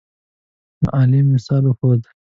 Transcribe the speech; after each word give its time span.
معلم 0.83 1.25
مثال 1.35 1.63
وښود. 1.67 2.01